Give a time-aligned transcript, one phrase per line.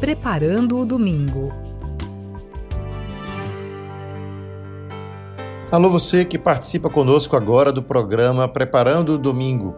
[0.00, 1.50] Preparando o Domingo.
[5.72, 9.74] Alô, você que participa conosco agora do programa Preparando o Domingo.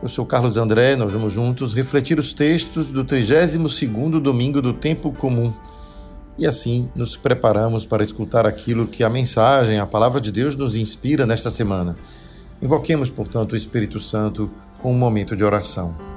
[0.00, 5.10] Eu sou Carlos André, nós vamos juntos refletir os textos do 32º domingo do tempo
[5.10, 5.52] comum.
[6.38, 10.76] E assim nos preparamos para escutar aquilo que a mensagem, a palavra de Deus nos
[10.76, 11.96] inspira nesta semana.
[12.62, 14.48] Invoquemos, portanto, o Espírito Santo
[14.80, 16.07] com um momento de oração.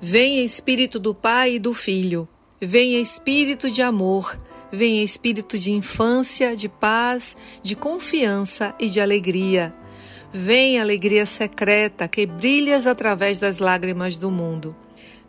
[0.00, 2.28] Venha Espírito do Pai e do Filho,
[2.60, 4.38] venha Espírito de amor,
[4.70, 9.74] venha Espírito de infância, de paz, de confiança e de alegria.
[10.32, 14.74] Vem alegria secreta que brilhas através das lágrimas do mundo.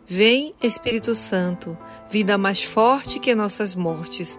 [0.06, 1.76] Vem Espírito Santo,
[2.08, 4.38] vida mais forte que nossas mortes.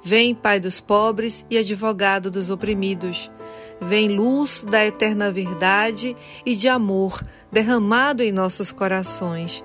[0.00, 3.32] Vem Pai dos pobres e advogado dos oprimidos.
[3.80, 9.64] Vem luz da eterna verdade e de amor derramado em nossos corações.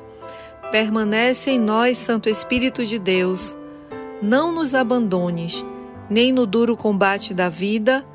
[0.72, 3.56] Permanece em nós, Santo Espírito de Deus.
[4.22, 5.66] Não nos abandones,
[6.10, 8.06] nem no duro combate da vida,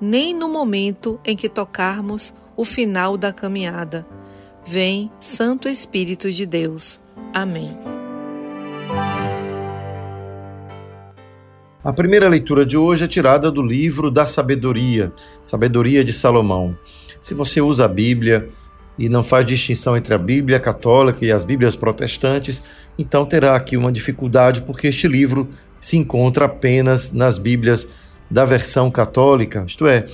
[0.00, 4.06] nem no momento em que tocarmos o final da caminhada.
[4.66, 6.98] Vem, Santo Espírito de Deus.
[7.34, 7.76] Amém.
[11.84, 15.12] A primeira leitura de hoje é tirada do livro da Sabedoria,
[15.44, 16.76] Sabedoria de Salomão.
[17.20, 18.48] Se você usa a Bíblia,
[18.98, 22.62] e não faz distinção entre a Bíblia católica e as Bíblias protestantes,
[22.98, 25.48] então terá aqui uma dificuldade, porque este livro
[25.80, 27.86] se encontra apenas nas Bíblias
[28.30, 30.06] da versão católica, isto é,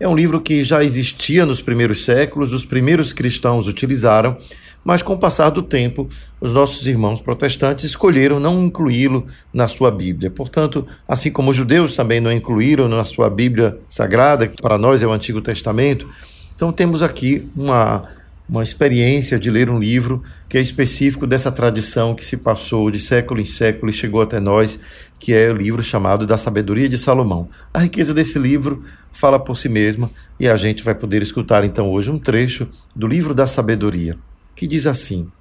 [0.00, 4.36] é um livro que já existia nos primeiros séculos, os primeiros cristãos utilizaram,
[4.84, 6.08] mas com o passar do tempo,
[6.40, 10.28] os nossos irmãos protestantes escolheram não incluí-lo na sua Bíblia.
[10.28, 15.00] Portanto, assim como os judeus também não incluíram na sua Bíblia sagrada, que para nós
[15.00, 16.08] é o Antigo Testamento,
[16.54, 18.08] então temos aqui uma
[18.52, 23.00] uma experiência de ler um livro que é específico dessa tradição que se passou de
[23.00, 24.78] século em século e chegou até nós,
[25.18, 27.48] que é o livro chamado da Sabedoria de Salomão.
[27.72, 31.90] A riqueza desse livro fala por si mesma e a gente vai poder escutar então
[31.90, 34.18] hoje um trecho do livro da Sabedoria,
[34.54, 35.32] que diz assim: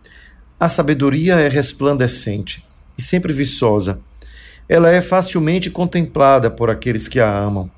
[0.58, 2.66] A sabedoria é resplandecente
[2.97, 4.00] e sempre viçosa.
[4.69, 7.69] Ela é facilmente contemplada por aqueles que a amam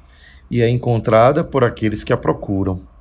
[0.51, 2.92] e é encontrada por aqueles que a procuram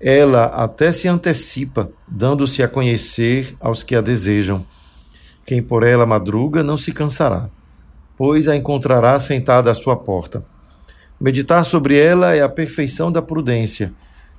[0.00, 4.64] ela até se antecipa, dando-se a conhecer aos que a desejam.
[5.44, 7.50] Quem por ela madruga não se cansará,
[8.16, 10.42] pois a encontrará sentada à sua porta.
[11.20, 13.92] Meditar sobre ela é a perfeição da prudência,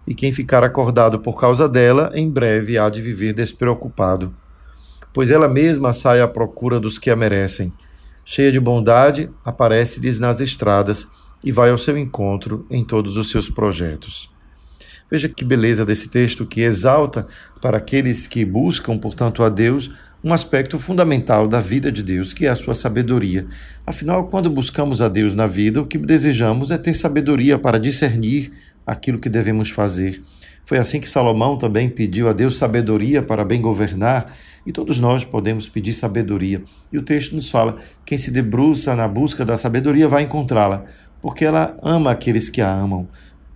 [0.07, 4.33] e quem ficar acordado por causa dela, em breve há de viver despreocupado.
[5.13, 7.71] Pois ela mesma sai à procura dos que a merecem.
[8.25, 11.07] Cheia de bondade, aparece-lhes nas estradas
[11.43, 14.30] e vai ao seu encontro em todos os seus projetos.
[15.11, 17.27] Veja que beleza desse texto que exalta
[17.61, 19.91] para aqueles que buscam, portanto, a Deus,
[20.23, 23.45] um aspecto fundamental da vida de Deus, que é a sua sabedoria.
[23.85, 28.53] Afinal, quando buscamos a Deus na vida, o que desejamos é ter sabedoria para discernir
[28.87, 30.23] aquilo que devemos fazer.
[30.63, 34.33] Foi assim que Salomão também pediu a Deus sabedoria para bem governar,
[34.65, 36.63] e todos nós podemos pedir sabedoria.
[36.93, 40.85] E o texto nos fala: quem se debruça na busca da sabedoria vai encontrá-la,
[41.21, 43.09] porque ela ama aqueles que a amam.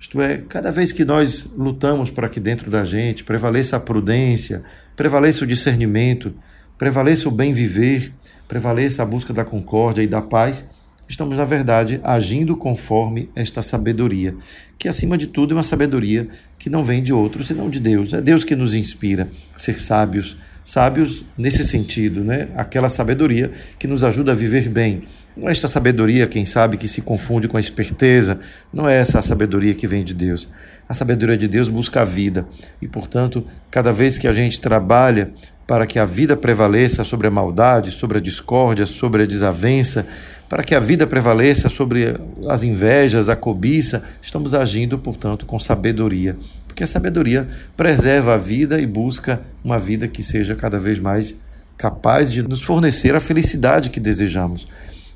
[0.06, 4.62] Isto é, cada vez que nós lutamos para que dentro da gente prevaleça a prudência,
[4.96, 6.32] prevaleça o discernimento,
[6.78, 8.14] prevaleça o bem viver,
[8.48, 10.64] prevaleça a busca da concórdia e da paz,
[11.10, 14.36] estamos, na verdade, agindo conforme esta sabedoria,
[14.78, 16.28] que, acima de tudo, é uma sabedoria
[16.60, 18.14] que não vem de outros, senão de Deus.
[18.14, 22.50] É Deus que nos inspira a ser sábios, sábios nesse sentido, né?
[22.56, 25.02] aquela sabedoria que nos ajuda a viver bem,
[25.36, 28.40] não é esta sabedoria, quem sabe, que se confunde com a esperteza,
[28.74, 30.48] não é essa a sabedoria que vem de Deus.
[30.88, 32.46] A sabedoria de Deus busca a vida
[32.82, 35.32] e, portanto, cada vez que a gente trabalha
[35.68, 40.06] para que a vida prevaleça sobre a maldade, sobre a discórdia, sobre a desavença,
[40.48, 42.16] para que a vida prevaleça sobre
[42.48, 46.36] as invejas, a cobiça, estamos agindo, portanto, com sabedoria.
[46.68, 51.34] Porque a sabedoria preserva a vida e busca uma vida que seja cada vez mais
[51.78, 54.68] capaz de nos fornecer a felicidade que desejamos.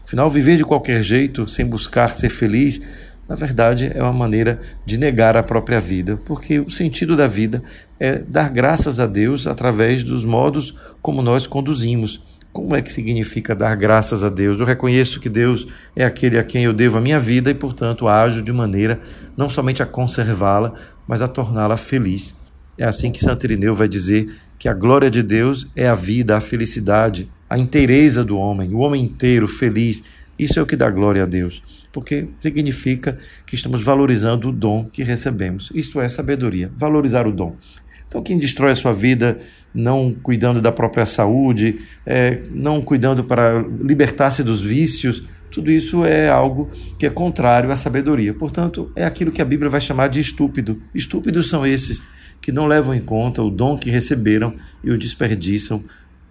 [0.09, 2.81] Afinal, viver de qualquer jeito, sem buscar ser feliz,
[3.27, 7.61] na verdade é uma maneira de negar a própria vida, porque o sentido da vida
[7.99, 12.25] é dar graças a Deus através dos modos como nós conduzimos.
[12.51, 14.59] Como é que significa dar graças a Deus?
[14.59, 18.07] Eu reconheço que Deus é aquele a quem eu devo a minha vida e, portanto,
[18.07, 18.99] ajo de maneira
[19.37, 20.73] não somente a conservá-la,
[21.07, 22.35] mas a torná-la feliz.
[22.79, 24.27] É assim que Santo Irineu vai dizer
[24.57, 28.79] que a glória de Deus é a vida, a felicidade, a inteireza do homem, o
[28.79, 30.03] homem inteiro, feliz.
[30.37, 31.61] Isso é o que dá glória a Deus.
[31.91, 33.17] porque significa
[33.47, 35.71] que estamos valorizando o dom que recebemos.
[35.73, 37.57] Isto é sabedoria, valorizar o dom.
[38.07, 39.39] Então, quem destrói a sua vida
[39.73, 46.29] não cuidando da própria saúde, é, não cuidando para libertar-se dos vícios, tudo isso é
[46.29, 48.33] algo que é contrário à sabedoria.
[48.33, 50.81] Portanto, é aquilo que a Bíblia vai chamar de estúpido.
[50.93, 52.01] Estúpidos são esses
[52.41, 54.53] que não levam em conta o dom que receberam
[54.83, 55.83] e o desperdiçam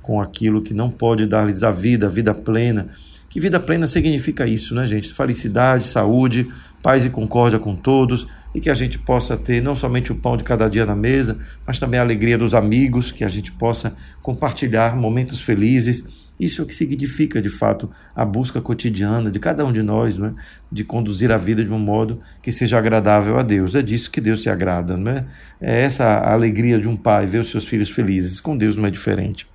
[0.09, 2.89] com aquilo que não pode dar-lhes a vida, a vida plena.
[3.29, 5.13] Que vida plena significa isso, né, gente?
[5.13, 6.49] Felicidade, saúde,
[6.83, 10.35] paz e concórdia com todos e que a gente possa ter não somente o pão
[10.35, 13.95] de cada dia na mesa, mas também a alegria dos amigos, que a gente possa
[14.23, 16.03] compartilhar momentos felizes.
[16.41, 20.17] Isso é o que significa, de fato, a busca cotidiana de cada um de nós,
[20.17, 20.33] né?
[20.73, 23.75] de conduzir a vida de um modo que seja agradável a Deus.
[23.75, 24.97] É disso que Deus se agrada.
[24.97, 25.27] Não é?
[25.61, 28.41] é essa a alegria de um pai, ver os seus filhos felizes.
[28.41, 29.47] Com Deus não é diferente.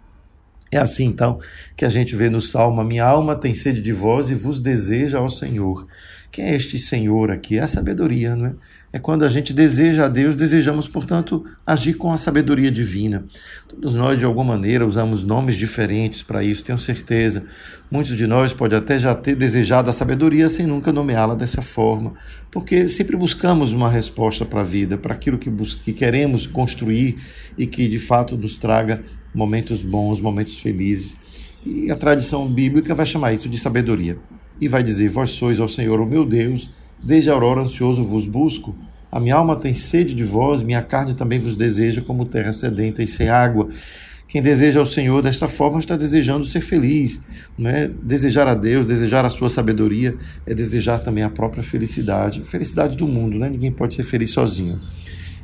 [0.73, 1.39] É assim, então,
[1.77, 5.19] que a gente vê no Salmo: Minha alma tem sede de vós e vos deseja
[5.19, 5.85] ao Senhor.
[6.31, 7.59] Quem é este Senhor aqui?
[7.59, 8.53] É a sabedoria, não é?
[8.91, 13.23] É quando a gente deseja a Deus, desejamos, portanto, agir com a sabedoria divina.
[13.67, 17.45] Todos nós, de alguma maneira, usamos nomes diferentes para isso, tenho certeza.
[17.91, 22.13] Muitos de nós podem até já ter desejado a sabedoria sem nunca nomeá-la dessa forma,
[22.51, 25.51] porque sempre buscamos uma resposta para a vida, para aquilo que,
[25.83, 27.17] que queremos construir
[27.55, 29.03] e que, de fato, nos traga
[29.33, 31.15] momentos bons, momentos felizes.
[31.65, 34.17] E a tradição bíblica vai chamar isso de sabedoria
[34.59, 36.69] e vai dizer: Vós sois, ao Senhor, o meu Deus,
[37.01, 38.75] desde a aurora ansioso vos busco.
[39.11, 43.03] A minha alma tem sede de vós, minha carne também vos deseja, como terra sedenta
[43.03, 43.69] e sem água.
[44.27, 47.19] Quem deseja ao Senhor desta forma está desejando ser feliz.
[47.55, 47.87] Não é?
[47.87, 50.15] Desejar a Deus, desejar a sua sabedoria,
[50.47, 53.37] é desejar também a própria felicidade, felicidade do mundo.
[53.37, 53.49] Né?
[53.49, 54.79] Ninguém pode ser feliz sozinho.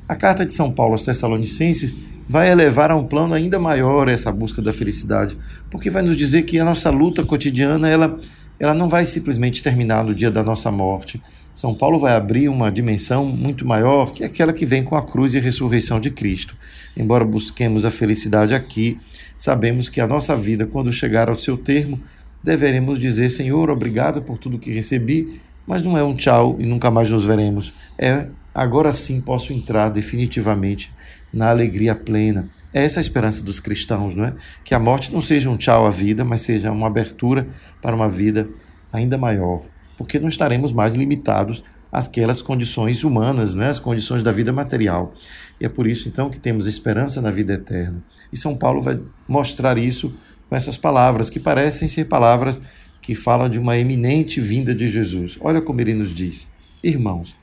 [0.07, 1.94] A carta de São Paulo aos Tessalonicenses
[2.29, 5.35] vai elevar a um plano ainda maior essa busca da felicidade,
[5.71, 8.19] porque vai nos dizer que a nossa luta cotidiana ela
[8.59, 11.21] ela não vai simplesmente terminar no dia da nossa morte.
[11.55, 15.01] São Paulo vai abrir uma dimensão muito maior, que é aquela que vem com a
[15.01, 16.57] cruz e a ressurreição de Cristo.
[16.95, 18.99] Embora busquemos a felicidade aqui,
[19.37, 21.99] sabemos que a nossa vida, quando chegar ao seu termo,
[22.43, 26.91] deveremos dizer: Senhor, obrigado por tudo que recebi, mas não é um tchau e nunca
[26.91, 27.73] mais nos veremos.
[27.97, 30.91] É agora sim posso entrar definitivamente
[31.33, 34.33] na alegria plena, é essa a esperança dos cristãos, não é?
[34.63, 37.47] Que a morte não seja um tchau à vida, mas seja uma abertura
[37.81, 38.47] para uma vida
[38.93, 39.61] ainda maior,
[39.97, 43.69] porque não estaremos mais limitados àquelas condições humanas, não é?
[43.69, 45.13] As condições da vida material.
[45.59, 48.03] E é por isso então que temos esperança na vida eterna.
[48.31, 50.13] E São Paulo vai mostrar isso
[50.47, 52.61] com essas palavras que parecem ser palavras
[53.01, 55.37] que falam de uma eminente vinda de Jesus.
[55.41, 56.47] Olha como ele nos diz:
[56.83, 57.35] Irmãos,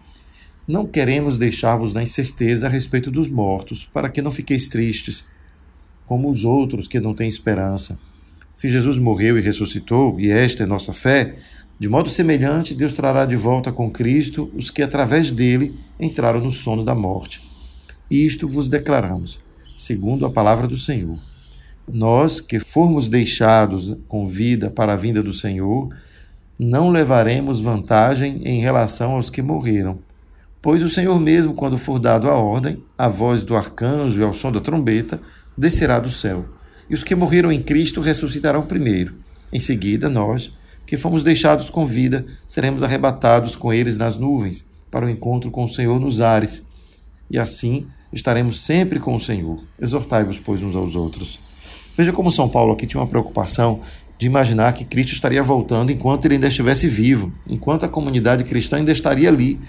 [0.67, 5.25] não queremos deixar-vos na incerteza a respeito dos mortos, para que não fiqueis tristes,
[6.05, 7.99] como os outros que não têm esperança.
[8.53, 11.37] Se Jesus morreu e ressuscitou, e esta é nossa fé,
[11.79, 16.51] de modo semelhante, Deus trará de volta com Cristo os que através dele entraram no
[16.51, 17.43] sono da morte.
[18.11, 19.39] Isto vos declaramos,
[19.77, 21.19] segundo a palavra do Senhor.
[21.87, 25.95] Nós que formos deixados com vida para a vinda do Senhor,
[26.59, 30.06] não levaremos vantagem em relação aos que morreram
[30.67, 34.35] Pois o Senhor mesmo, quando for dado a ordem, a voz do arcanjo e ao
[34.35, 35.21] som da trombeta,
[35.57, 36.45] descerá do céu.
[36.91, 39.15] E os que morreram em Cristo ressuscitarão primeiro.
[39.53, 40.51] Em seguida, nós,
[40.85, 45.67] que fomos deixados com vida, seremos arrebatados com eles nas nuvens, para o encontro com
[45.67, 46.65] o Senhor nos ares.
[47.31, 49.63] E assim estaremos sempre com o Senhor.
[49.81, 51.39] Exortai-vos, pois, uns aos outros.
[51.97, 53.83] Veja como São Paulo aqui tinha uma preocupação
[54.19, 58.79] de imaginar que Cristo estaria voltando enquanto ele ainda estivesse vivo, enquanto a comunidade cristã
[58.79, 59.61] ainda estaria ali,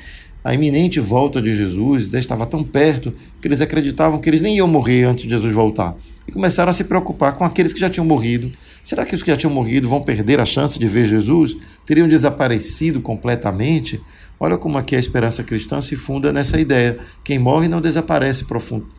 [0.47, 4.65] a iminente volta de Jesus estava tão perto que eles acreditavam que eles nem iam
[4.65, 5.93] morrer antes de Jesus voltar.
[6.25, 8.53] E começaram a se preocupar com aqueles que já tinham morrido.
[8.81, 11.57] Será que os que já tinham morrido vão perder a chance de ver Jesus?
[11.85, 13.99] Teriam desaparecido completamente?
[14.39, 16.97] Olha como aqui a esperança cristã se funda nessa ideia.
[17.25, 18.45] Quem morre não desaparece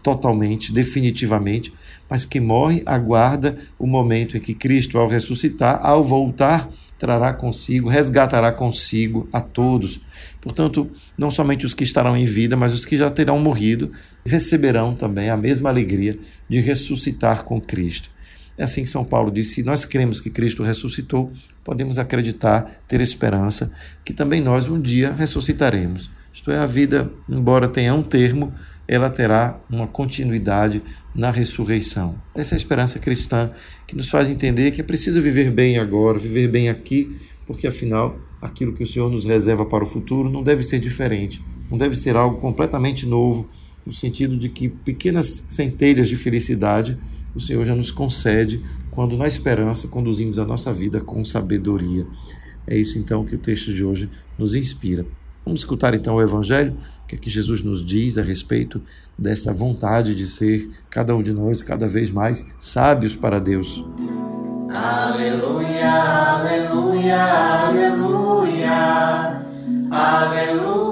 [0.02, 1.72] totalmente, definitivamente,
[2.10, 7.88] mas quem morre aguarda o momento em que Cristo, ao ressuscitar, ao voltar, trará consigo,
[7.88, 10.00] resgatará consigo a todos.
[10.40, 13.90] Portanto, não somente os que estarão em vida, mas os que já terão morrido
[14.24, 18.10] receberão também a mesma alegria de ressuscitar com Cristo.
[18.56, 23.00] É assim que São Paulo disse: se nós cremos que Cristo ressuscitou, podemos acreditar, ter
[23.00, 23.70] esperança
[24.04, 26.10] que também nós um dia ressuscitaremos.
[26.34, 28.52] Isto é, a vida, embora tenha um termo,
[28.88, 30.82] ela terá uma continuidade
[31.14, 32.14] na ressurreição.
[32.34, 33.50] Essa é a esperança cristã
[33.86, 37.14] que nos faz entender que é preciso viver bem agora, viver bem aqui,
[37.46, 41.44] porque afinal aquilo que o Senhor nos reserva para o futuro não deve ser diferente,
[41.70, 43.46] não deve ser algo completamente novo,
[43.84, 46.98] no sentido de que pequenas centelhas de felicidade
[47.34, 52.06] o Senhor já nos concede quando na esperança conduzimos a nossa vida com sabedoria.
[52.66, 55.06] É isso então que o texto de hoje nos inspira.
[55.48, 58.82] Vamos escutar então o Evangelho, o que, é que Jesus nos diz a respeito
[59.16, 63.82] dessa vontade de ser, cada um de nós, cada vez mais sábios para Deus.
[64.70, 67.24] Aleluia, aleluia,
[67.64, 69.42] aleluia,
[69.90, 70.87] aleluia.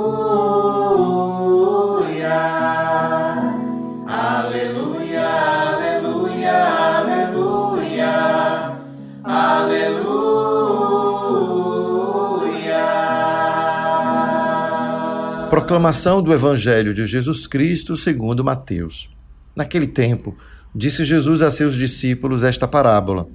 [15.57, 19.09] Proclamação do Evangelho de Jesus Cristo segundo Mateus.
[19.57, 20.37] Naquele tempo,
[20.75, 23.27] disse Jesus a seus discípulos esta parábola: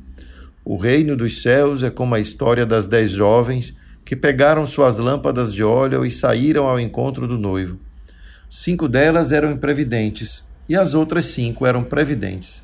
[0.64, 3.74] O reino dos céus é como a história das dez jovens
[4.06, 7.80] que pegaram suas lâmpadas de óleo e saíram ao encontro do noivo.
[8.48, 12.62] Cinco delas eram imprevidentes e as outras cinco eram previdentes.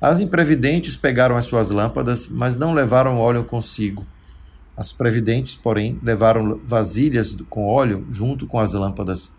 [0.00, 4.04] As imprevidentes pegaram as suas lâmpadas, mas não levaram óleo consigo.
[4.76, 9.30] As previdentes, porém, levaram vasilhas com óleo junto com as lâmpadas.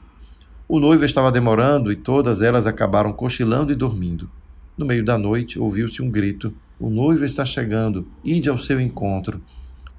[0.68, 4.30] O noivo estava demorando e todas elas acabaram cochilando e dormindo.
[4.78, 9.42] No meio da noite ouviu-se um grito: O noivo está chegando, ide ao seu encontro.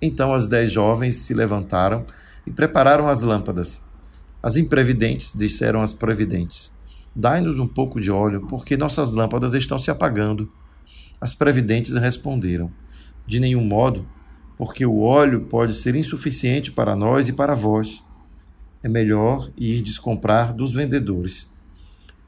[0.01, 2.07] Então as dez jovens se levantaram
[2.47, 3.83] e prepararam as lâmpadas.
[4.43, 6.73] As imprevidentes disseram às previdentes:
[7.15, 10.51] Dai-nos um pouco de óleo, porque nossas lâmpadas estão se apagando.
[11.21, 12.71] As previdentes responderam:
[13.27, 14.07] De nenhum modo,
[14.63, 18.01] porque o óleo pode ser insuficiente para nós e para vós.
[18.81, 21.51] É melhor ir descomprar dos vendedores.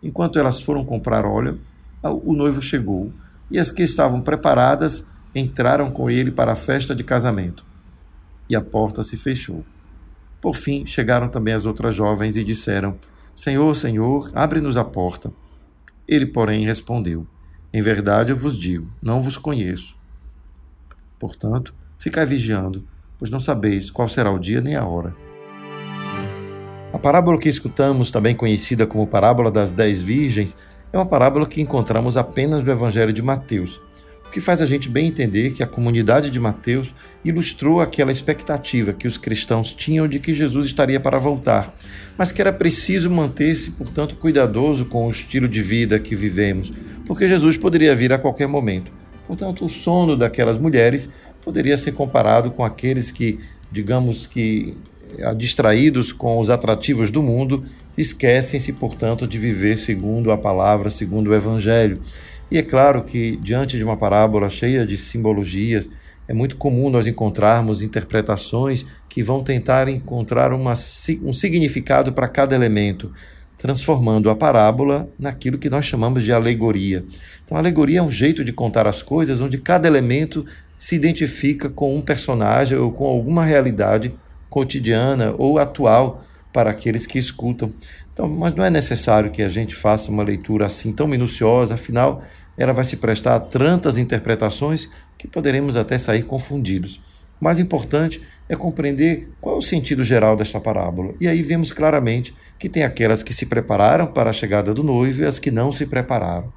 [0.03, 1.61] Enquanto elas foram comprar óleo,
[2.03, 3.13] o noivo chegou,
[3.49, 7.65] e as que estavam preparadas entraram com ele para a festa de casamento.
[8.51, 9.65] E a porta se fechou.
[10.41, 12.99] Por fim, chegaram também as outras jovens e disseram:
[13.33, 15.33] Senhor, Senhor, abre-nos a porta.
[16.09, 17.29] Ele, porém, respondeu:
[17.73, 19.95] Em verdade eu vos digo, não vos conheço.
[21.17, 21.73] Portanto,
[22.05, 22.85] Ficai vigiando,
[23.19, 25.17] pois não sabeis qual será o dia nem a hora.
[26.93, 30.55] A parábola que escutamos, também conhecida como parábola das dez virgens,
[30.93, 33.81] é uma parábola que encontramos apenas no Evangelho de Mateus,
[34.27, 36.93] o que faz a gente bem entender que a comunidade de Mateus
[37.25, 41.75] ilustrou aquela expectativa que os cristãos tinham de que Jesus estaria para voltar,
[42.19, 46.71] mas que era preciso manter-se, portanto, cuidadoso com o estilo de vida que vivemos,
[47.07, 48.93] porque Jesus poderia vir a qualquer momento.
[49.27, 51.09] Portanto, o sono daquelas mulheres
[51.45, 53.39] poderia ser comparado com aqueles que,
[53.71, 54.75] digamos que,
[55.19, 57.65] eh, distraídos com os atrativos do mundo,
[57.97, 62.01] esquecem-se, portanto, de viver segundo a palavra, segundo o Evangelho.
[62.51, 65.89] E é claro que, diante de uma parábola cheia de simbologias,
[66.27, 70.73] é muito comum nós encontrarmos interpretações que vão tentar encontrar uma,
[71.23, 73.13] um significado para cada elemento,
[73.59, 77.05] transformando a parábola naquilo que nós chamamos de alegoria.
[77.45, 80.45] Então, a alegoria é um jeito de contar as coisas onde cada elemento
[80.79, 84.15] se identifica com um personagem ou com alguma realidade
[84.51, 87.73] cotidiana ou atual para aqueles que escutam.
[88.13, 92.23] Então, mas não é necessário que a gente faça uma leitura assim tão minuciosa, afinal,
[92.57, 94.89] ela vai se prestar a tantas interpretações
[95.19, 97.01] que poderemos até sair confundidos.
[97.41, 101.15] O mais importante é compreender qual é o sentido geral desta parábola.
[101.21, 105.23] E aí vemos claramente que tem aquelas que se prepararam para a chegada do noivo
[105.23, 106.53] e as que não se prepararam.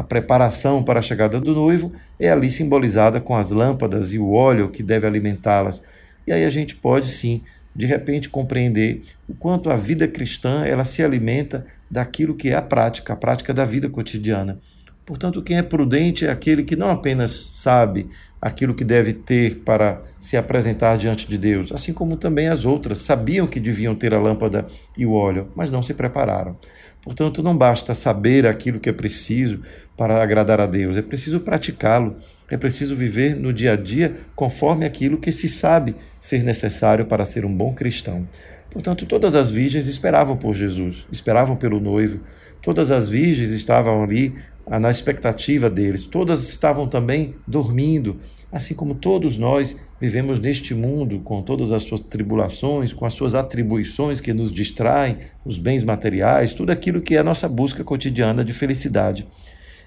[0.00, 4.32] A preparação para a chegada do noivo é ali simbolizada com as lâmpadas e o
[4.32, 5.82] óleo que deve alimentá-las.
[6.26, 7.42] E aí a gente pode sim,
[7.76, 12.62] de repente, compreender o quanto a vida cristã ela se alimenta daquilo que é a
[12.62, 14.58] prática, a prática da vida cotidiana.
[15.04, 18.06] Portanto, quem é prudente é aquele que não apenas sabe
[18.40, 23.00] aquilo que deve ter para se apresentar diante de Deus, assim como também as outras
[23.00, 24.66] sabiam que deviam ter a lâmpada
[24.96, 26.56] e o óleo, mas não se prepararam.
[27.02, 29.60] Portanto, não basta saber aquilo que é preciso
[29.96, 32.16] para agradar a Deus, é preciso praticá-lo,
[32.50, 37.24] é preciso viver no dia a dia conforme aquilo que se sabe ser necessário para
[37.24, 38.26] ser um bom cristão.
[38.70, 42.20] Portanto, todas as virgens esperavam por Jesus, esperavam pelo noivo,
[42.62, 44.34] todas as virgens estavam ali
[44.66, 48.20] ah, na expectativa deles, todas estavam também dormindo,
[48.52, 53.34] assim como todos nós vivemos neste mundo com todas as suas tribulações, com as suas
[53.34, 58.44] atribuições que nos distraem, os bens materiais, tudo aquilo que é a nossa busca cotidiana
[58.44, 59.26] de felicidade.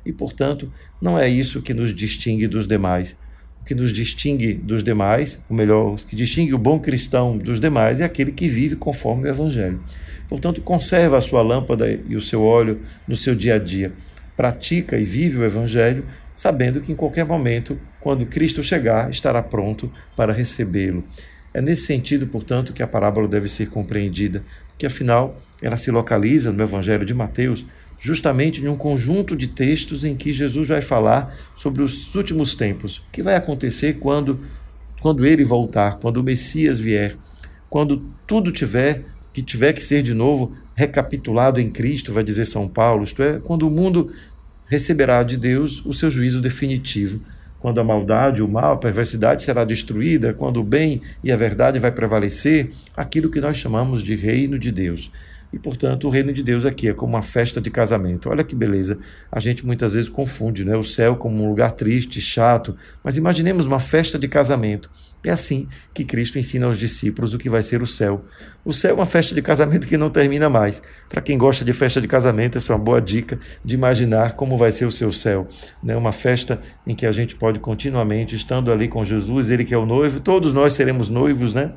[0.06, 3.16] E, portanto, não é isso que nos distingue dos demais.
[3.62, 7.60] O que nos distingue dos demais, ou melhor, o que distingue o bom cristão dos
[7.60, 9.82] demais é aquele que vive conforme o Evangelho.
[10.28, 13.94] Portanto, conserva a sua lâmpada e o seu óleo no seu dia a dia.
[14.36, 16.06] Pratica e vive o Evangelho
[16.36, 21.04] sabendo que em qualquer momento, quando Cristo chegar, estará pronto para recebê-lo.
[21.54, 24.44] É nesse sentido, portanto, que a parábola deve ser compreendida,
[24.78, 27.66] que afinal ela se localiza no Evangelho de Mateus,
[28.00, 32.98] justamente em um conjunto de textos em que Jesus vai falar sobre os últimos tempos,
[32.98, 34.40] o que vai acontecer quando
[35.00, 37.18] quando ele voltar, quando o Messias vier,
[37.70, 42.68] quando tudo tiver que tiver que ser de novo recapitulado em Cristo, vai dizer São
[42.68, 44.14] Paulo, isto é, quando o mundo
[44.74, 47.22] receberá de Deus o seu juízo definitivo,
[47.60, 51.78] quando a maldade, o mal, a perversidade será destruída, quando o bem e a verdade
[51.78, 55.12] vai prevalecer, aquilo que nós chamamos de reino de Deus.
[55.54, 58.32] E, portanto, o reino de Deus aqui é como uma festa de casamento.
[58.32, 58.98] Olha que beleza.
[59.32, 60.76] A gente muitas vezes confunde né?
[60.76, 62.76] o céu como um lugar triste, chato.
[63.04, 64.90] Mas imaginemos uma festa de casamento.
[65.26, 68.26] É assim que Cristo ensina aos discípulos o que vai ser o céu.
[68.66, 70.82] O céu é uma festa de casamento que não termina mais.
[71.08, 74.58] Para quem gosta de festa de casamento, essa é uma boa dica de imaginar como
[74.58, 75.48] vai ser o seu céu.
[75.82, 75.96] Né?
[75.96, 79.78] Uma festa em que a gente pode continuamente, estando ali com Jesus, ele que é
[79.78, 81.72] o noivo, todos nós seremos noivos, né?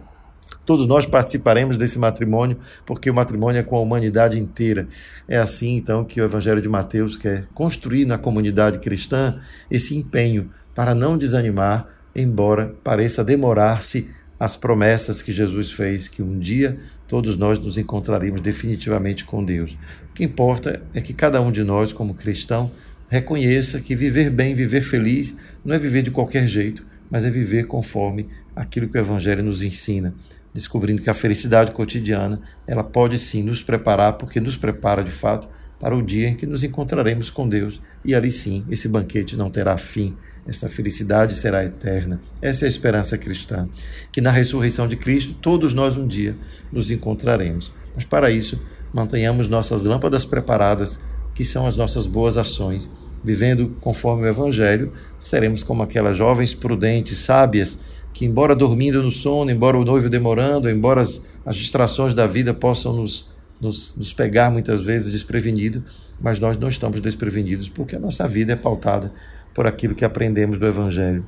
[0.65, 4.89] Todos nós participaremos desse matrimônio, porque o matrimônio é com a humanidade inteira.
[5.29, 9.39] É assim, então, que o Evangelho de Mateus quer construir na comunidade cristã
[9.71, 16.39] esse empenho para não desanimar, embora pareça demorar-se as promessas que Jesus fez, que um
[16.39, 19.77] dia todos nós nos encontraríamos definitivamente com Deus.
[20.11, 22.71] O que importa é que cada um de nós, como cristão,
[23.09, 27.67] reconheça que viver bem, viver feliz, não é viver de qualquer jeito, mas é viver
[27.67, 30.15] conforme aquilo que o Evangelho nos ensina
[30.57, 35.47] descobrindo que a felicidade cotidiana ela pode sim nos preparar, porque nos prepara de fato
[35.79, 39.51] para o dia em que nos encontraremos com Deus e ali sim esse banquete não
[39.51, 40.17] terá fim,
[40.47, 42.21] essa felicidade será eterna.
[42.41, 43.69] Essa é a esperança cristã,
[44.13, 46.37] que na ressurreição de Cristo todos nós um dia
[46.73, 47.73] nos encontraremos.
[47.95, 48.61] Mas para isso,
[48.93, 51.01] mantenhamos nossas lâmpadas preparadas,
[51.35, 52.89] que são as nossas boas ações.
[53.25, 57.79] Vivendo conforme o Evangelho, seremos como aquelas jovens prudentes, sábias,
[58.13, 61.21] que, embora dormindo no sono, embora o noivo demorando, embora as,
[61.57, 63.29] distrações da vida possam nos,
[63.61, 65.83] nos, nos pegar muitas vezes desprevenido,
[66.21, 69.13] mas nós não estamos desprevenidos porque a nossa vida é pautada
[69.55, 71.25] por aquilo que aprendemos do Evangelho.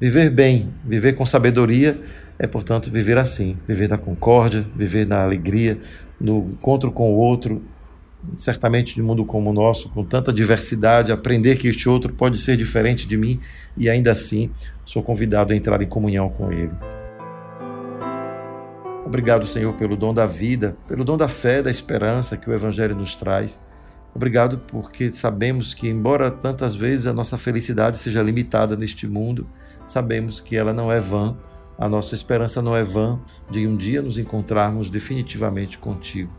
[0.00, 2.00] Viver bem, viver com sabedoria
[2.38, 5.78] é, portanto, viver assim, viver na concórdia, viver na alegria,
[6.20, 7.62] no encontro com o outro,
[8.36, 12.38] certamente de um mundo como o nosso, com tanta diversidade, aprender que este outro pode
[12.38, 13.38] ser diferente de mim
[13.76, 14.50] e ainda assim
[14.84, 16.72] sou convidado a entrar em comunhão com Ele.
[19.04, 22.94] Obrigado, Senhor, pelo dom da vida, pelo dom da fé, da esperança que o Evangelho
[22.94, 23.60] nos traz.
[24.14, 29.46] Obrigado porque sabemos que, embora tantas vezes a nossa felicidade seja limitada neste mundo,
[29.86, 31.36] sabemos que ela não é vã,
[31.78, 33.18] a nossa esperança não é vã
[33.50, 36.32] de um dia nos encontrarmos definitivamente contigo.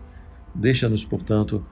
[0.56, 1.66] Deixa-nos, portanto,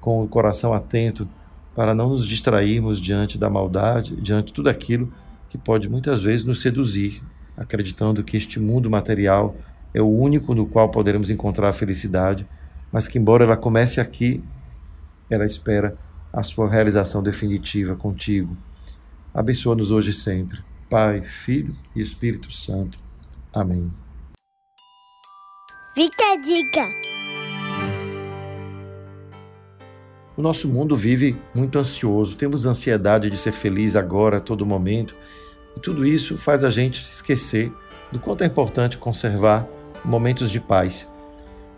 [0.00, 1.28] com o coração atento
[1.74, 5.12] para não nos distrairmos diante da maldade, diante de tudo aquilo
[5.48, 7.22] que pode muitas vezes nos seduzir,
[7.56, 9.56] acreditando que este mundo material
[9.96, 12.46] é o único no qual poderemos encontrar a felicidade,
[12.92, 14.44] mas que, embora ela comece aqui,
[15.30, 15.96] ela espera
[16.30, 18.54] a sua realização definitiva contigo.
[19.32, 20.58] Abençoa-nos hoje e sempre.
[20.90, 22.98] Pai, Filho e Espírito Santo.
[23.54, 23.90] Amém.
[25.94, 26.90] Fica a dica!
[30.36, 35.16] O nosso mundo vive muito ansioso, temos ansiedade de ser feliz agora, a todo momento,
[35.74, 37.72] e tudo isso faz a gente se esquecer
[38.12, 39.66] do quanto é importante conservar
[40.04, 41.06] momentos de paz.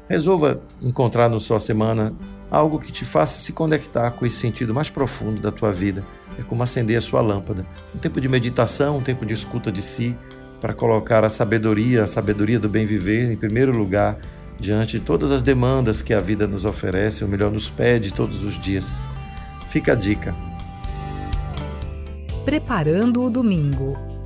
[0.09, 2.15] Resolva encontrar na sua semana
[2.51, 6.03] algo que te faça se conectar com esse sentido mais profundo da tua vida.
[6.39, 7.67] É como acender a sua lâmpada.
[7.95, 10.17] Um tempo de meditação, um tempo de escuta de si,
[10.61, 14.19] para colocar a sabedoria, a sabedoria do bem viver em primeiro lugar
[14.59, 18.43] diante de todas as demandas que a vida nos oferece, ou melhor, nos pede todos
[18.43, 18.91] os dias.
[19.69, 20.35] Fica a dica.
[22.45, 24.18] Preparando o domingo.